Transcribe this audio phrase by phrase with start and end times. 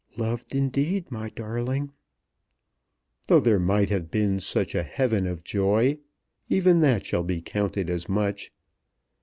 [0.17, 1.91] "Loved indeed, my darling."
[3.27, 5.99] "Though there might have been such a heaven of joy,
[6.49, 8.51] even that shall be counted as much.